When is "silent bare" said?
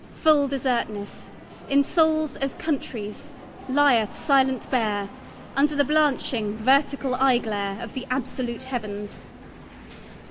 4.17-5.09